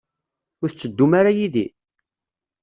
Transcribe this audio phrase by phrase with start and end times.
[0.61, 1.65] Ur tetteddum ara yid-i?